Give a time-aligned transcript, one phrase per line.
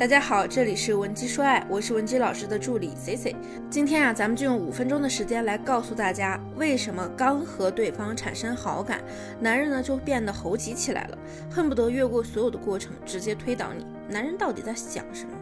[0.00, 3.36] 大家好，这里是文姬说爱，我是文姬老师的助理 C C。
[3.68, 9.02] 今天啊，咱们就用五分钟的时间来告诉大家，为什么刚和对方产生好感，
[9.38, 11.18] 男人呢就变得猴急起来了，
[11.50, 13.84] 恨不得越过所有的过程直接推倒你。
[14.08, 15.32] 男人到底在想什么？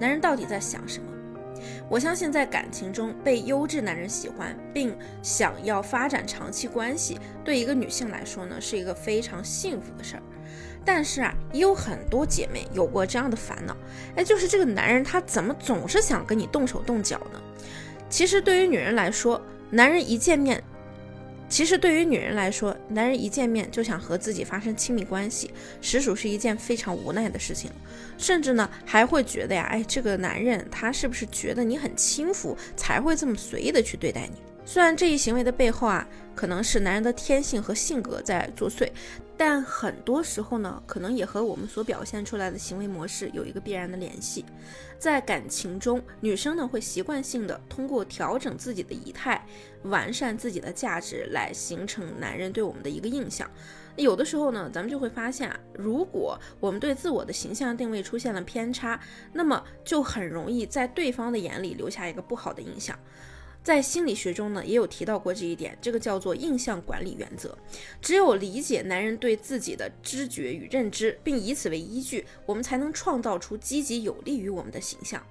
[0.00, 1.06] 男人到底在想什么？
[1.88, 10.22] 我相信，在感情中被优质男人喜欢，并想要发展长期关系，对一个女性来说呢，是一个非常幸福的事儿。
[10.84, 13.76] 但是啊，也有很多姐妹有过这样的烦恼，
[14.16, 17.40] 哎，就是这个男人他怎么总是想跟你动手动脚呢？
[18.08, 19.40] 其实对于女人来说，
[19.70, 20.62] 男人一见面，
[21.46, 25.50] 其实对于女人来说，男人一见面就想和自己发生亲密关系，
[25.82, 27.70] 实属是一件非常无奈的事情。
[28.16, 34.47] 甚至呢，还会觉得呀，哎，这个男人他是不是觉得你很轻浮，才会这么随意的去对待你？
[34.68, 38.86] 虽然这一行为的背后啊，可能是男人的天性和性格在作祟。
[39.34, 44.44] 但很多时候呢，可能也和我们所表现出来的行为模式有一个必然的联系。
[44.98, 49.42] 在感情中，女生呢会习惯性的通过调整自己的仪态，
[49.84, 53.50] 完善自己的价值，来形成男人对我们的一个印象。
[53.96, 59.00] 有的时候呢，咱们就会发现啊，如果我们对自我的形象定位出现了偏差，
[59.32, 62.94] 那么就很容易在对方的眼里留下一个不好的印象。
[63.62, 67.56] 在心理学中呢，也有提到过这一点，这个叫做印象管理原则。
[68.00, 75.22] 只有理解男人对自己的知觉与认知，并以此为依据，我们才能创造出积极有利于我们的形象。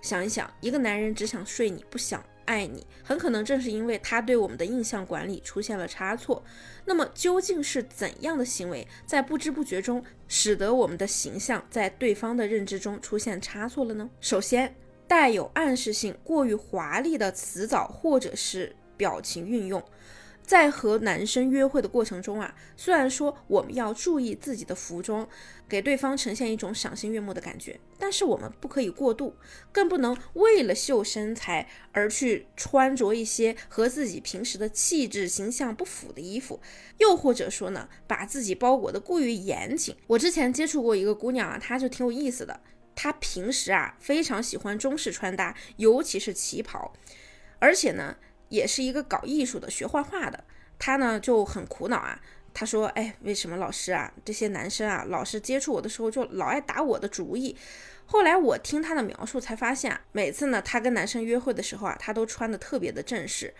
[0.00, 6.42] 想一想，一个男人只想睡你，不想爱你，很可能正是因为他对我们的印象管理出现了差错。
[6.84, 14.10] 那么，究竟是怎样的行为，在不知不觉中使得我们的形象在对方的认知中出现差错了呢？
[14.20, 14.74] 首先，
[15.06, 19.82] 带有暗示性、过于华丽的词藻或者是表情运用，
[20.42, 25.28] 在和男生约会的过程中啊，虽然说我们要注意自己的服装，
[25.68, 29.36] 给对方呈现一种赏心悦目的感觉，但是我们不可以过度，
[29.70, 36.60] 更不能为了秀身材而去穿着一些和自己平时的气质形象不符的衣服，
[36.98, 39.94] 又或者说呢，把自己包裹的过于严谨。
[40.06, 42.60] 我之前接触过一个姑娘啊，她就挺有意思的。
[42.94, 46.92] 她平时啊非常喜欢中式穿搭，尤其是旗袍，
[47.58, 48.16] 而且呢
[48.48, 50.44] 也是一个搞艺术的，学画画的。
[50.78, 52.20] 她呢就很苦恼啊，
[52.52, 57.56] 她说：“哎，为什么老师啊这些男生啊老是接触我的时候就老爱打我的主意？”
[58.04, 63.54] 后来我听她的描述才发现，每次呢她跟男生约会的时候啊，她都穿的特别的正式，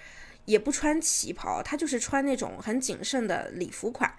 [0.45, 4.13] 也不穿旗袍，她就是穿那种很谨慎的礼服款。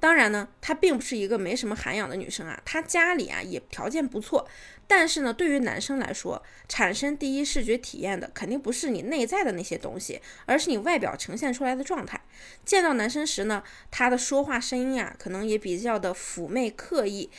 [0.00, 4.48] 当然呢，她并不是一个没什么涵养的女生啊，她家里啊也条件不错。
[4.86, 12.20] 但是呢，对于男生来说，产生第一视觉体验的肯定不是你内在的那些东西，而是你外表呈现出来的状态。
[12.64, 17.30] 见到男生时呢，他的说话声音啊，可能也比较的妩媚刻意。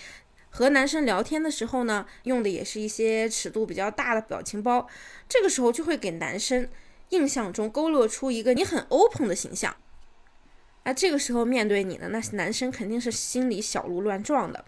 [0.51, 4.87] 和男生聊天的时候呢，用的也是一些尺度比较大的表情包。
[5.27, 6.67] 这个时候就会给男生
[7.09, 9.75] 印象中勾勒出一个你很 open 的形象。
[10.89, 14.65] 那这个时候面对你的那男生肯定是心里小鹿乱撞的。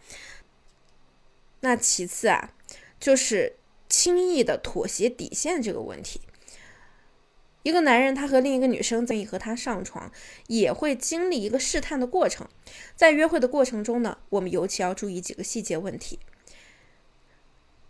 [1.62, 2.54] 那其次啊，
[3.00, 3.56] 就是
[3.90, 6.22] 轻易的妥协底线这个问题。
[7.64, 10.12] 一个男人他和另一个女生愿意和他上床，
[10.46, 12.48] 也会经历一个试探的过程。
[12.96, 16.20] 在约会的过程中呢，我们尤其要注意几个细节问题。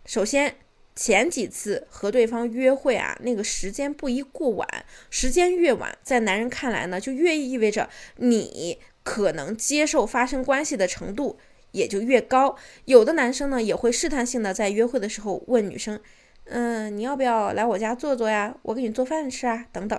[0.06, 0.56] 首先。
[0.94, 4.68] 前几次和对方约会啊，那个时间不宜过晚，
[5.08, 11.38] 时间越晚，在男人看来呢，就越意味着你可能接受发生关系的程度
[11.70, 12.56] 也就越高。
[12.84, 15.98] 有的男生呢，也会试探性的在约会的时候问女生，
[16.44, 18.54] 嗯，你要不要来我家坐坐呀？
[18.62, 19.98] 我给你做饭吃啊，等等。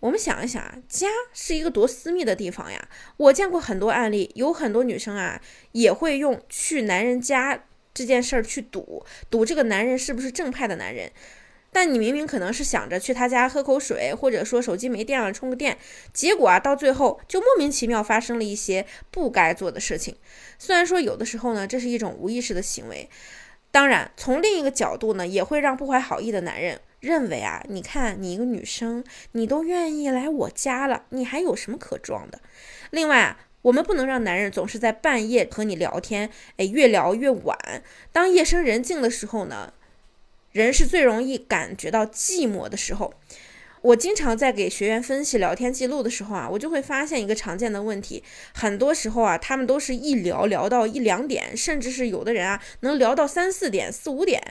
[0.00, 2.88] 我们想一想啊，家是一个多私密的地方呀。
[3.16, 5.42] 我见过很多案例，有很多女生啊，
[5.72, 7.64] 也会用去男人家。
[7.92, 11.10] 这件事儿去赌赌这个男人是不是正派的男人，
[11.72, 15.76] 但你明明可能是想着去他家喝口水，或者说手机没电了充个电，
[16.12, 20.16] 结果啊到最后就莫名其妙发生了一些不该做的事情。
[20.58, 23.08] 虽然说有的时候呢这是一种无意识的行为，
[23.70, 29.02] 当然从另一个角度呢也会让不怀好意的男人认为啊，你看你一个女生
[29.32, 32.40] 你都愿意来我家了，你还有什么可装的？
[32.90, 33.40] 另外啊。
[33.62, 37.82] 我们不能让男人总是在半夜和你聊天，哎，越聊越晚。
[38.12, 39.72] 当夜深人静的时候呢，
[40.52, 43.14] 人是最容易感觉到寂寞的时候。
[43.80, 54.42] 我经常在给学员分析聊天记录的时候啊，我就会发现一个常见的问题，很多时候啊，他们都是一聊聊到一两点，甚至是有的人啊，能聊到三四点、四五点。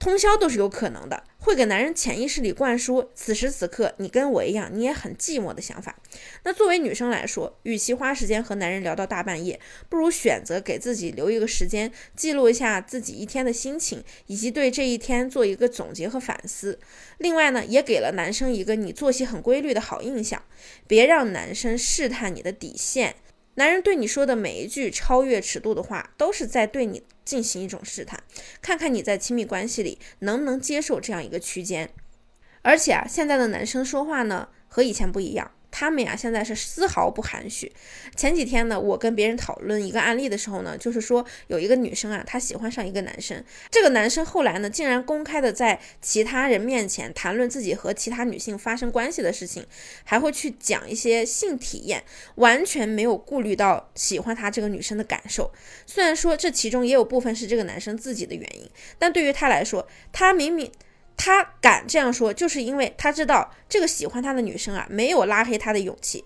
[0.00, 5.94] 通宵都是有可能的，会给男人潜意识里灌输此时此刻你跟我一样，你也很寂寞的想法。
[6.42, 9.60] 那作为女生来说，与其花时间和男人聊到大半夜，
[9.90, 16.78] 不如选择给自己留一个时间，记录一下自己一天的心情，以及对这一天做一个总结和反思。
[17.18, 20.42] 另外呢，也给了男生一个你作息很规律的好印象，
[20.86, 23.16] 别让男生试探你的底线。
[23.60, 28.18] 男人对你说的每一句超越尺度的话，都是在对你进行一种试探，
[28.62, 31.90] 看看你在亲密关系里能不能接受这样一个区间。
[32.62, 35.50] 而且啊，现在的男生说话呢，和以前不一样。
[35.70, 37.72] 他们呀，现在是丝毫不含蓄。
[38.16, 49.64] 前几天呢，我跟别人讨论一个案例的时候呢，就是说有一个女生啊，她喜欢上一个男生，这个男生后来呢，竟然公开的在其他人面前谈论自己和其他女性发生关系的事情，
[50.04, 52.02] 还会去讲一些性体验，
[52.36, 55.50] 完全没有顾虑到喜欢他这个女生的感受。
[55.86, 58.68] 虽然说这其中也有部分是这个男生自己的原因，
[58.98, 60.70] 但对于他来说，他明明。
[61.22, 66.24] 他敢这样说，就是因为他知道这个喜欢他的女生啊，没有拉黑他的勇气，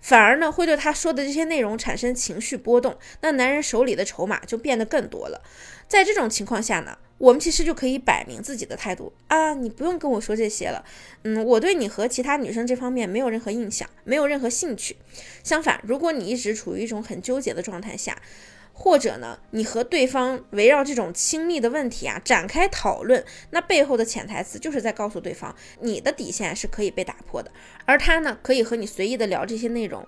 [0.00, 2.96] 反而呢会对他说的这些内容产生情绪波动。
[3.20, 5.42] 那男人手里的筹码就变得更多了。
[5.86, 10.82] 在这种情况下呢，我们其实就可以摆明自己的态度啊，你不用跟我说这些了。
[11.24, 14.96] 嗯，我对你和其他女生这方面没有任何印象，没有任何兴趣。
[15.42, 18.16] 相反，如果你一直处于一种很纠结的状态下。
[18.76, 27.50] 或者呢，你和对方围绕这种亲密的问题啊展开讨论，那背后的潜台词就是在告诉对方，你的底线是可以被打破的，
[27.86, 30.04] 而他呢，可以和你随意的聊这些内容。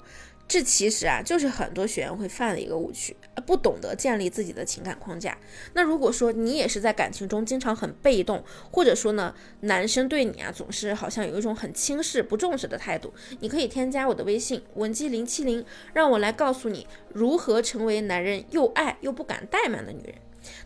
[0.48, 5.36] 这其实啊，就是很多学员会犯的一个误区，不懂得建立自己的情感框架。
[5.74, 20.14] 那如果说你也是在感情中经常很被动，或者说呢，男生对你啊总是好像有一种很轻视、不重视的态度，你可以添加我的微信文姬零七零，让我来告诉你如何成为男人又爱又不敢怠慢的女人。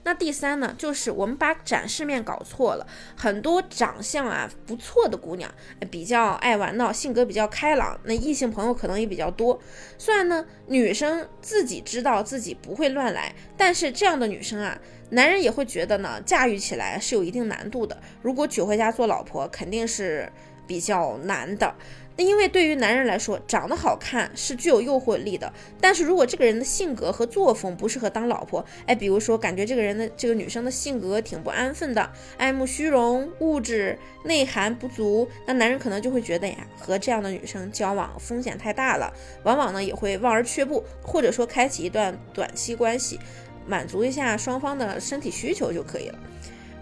[0.05, 2.87] 那第三呢，就是我们把展示面搞错了。
[3.17, 5.51] 很多长相啊不错的姑娘，
[5.91, 9.61] 比较爱玩闹，性格比较开朗，那异性朋友可能也比较多。
[9.99, 14.79] 虽然呢，女生自己知道自己不会乱来，但是这样的女生啊，
[15.11, 18.01] 男人也会觉得呢，驾驭起来是有一定难度的。
[18.23, 20.31] 如果娶回家做老婆，肯定是
[20.71, 21.75] 比较难的。
[22.17, 25.53] 那因为对于男人来说，长得好看是具有诱惑力的。
[25.81, 39.13] 但是如果这个人的性格和作风不适合当老婆，哎，比如说感觉这个人的这个女生的性格挺不安分的，爱慕虚荣、物质、内涵不足，那男人可能就会觉得呀，和这样的女生交往风险太大了，
[39.43, 43.19] 往往呢也会望而却步，或者说开启一段短期关系，
[43.67, 46.19] 满足一下双方的身体需求就可以了。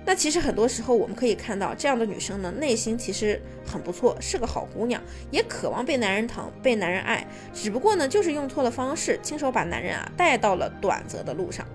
[0.08, 11.66] 那其实很多时候我们可以看到，这样的女生呢，内心其实很不错，是个好姑娘，也渴望被男人疼，被男人爱，只不过呢，就是用错了方式，亲手把男人啊带到了短则的路上。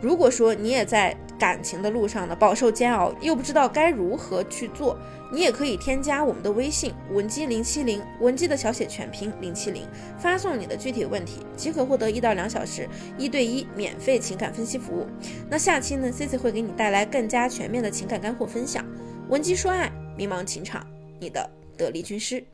[0.00, 4.98] 如果说你也在感情的路上呢饱受煎熬，又不知道该如何去做，
[5.32, 9.86] 你也可以添加我们的微信文姬零七零，文姬的小写全拼零七零，
[10.18, 15.06] 发送你的具体问题，即可获得一到两小时一对一免费情感分析服务。
[15.48, 18.84] 那下期呢，Cici 会给你带来更加全面的情感干货分享，
[19.28, 20.86] 文姬说爱，迷茫情场，
[21.18, 22.44] 你的得力军师。